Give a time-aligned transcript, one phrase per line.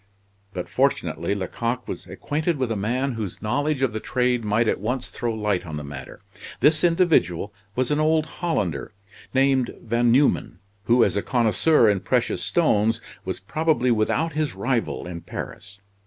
[0.51, 4.79] But fortunately Lecoq was acquainted with a man whose knowledge of the trade might at
[4.79, 6.21] once throw light on the matter.
[6.59, 8.93] This individual was an old Hollander,
[9.31, 15.05] named Van Numen, who as a connoisseur in precious stones, was probably without his rival
[15.05, 15.77] in Paris.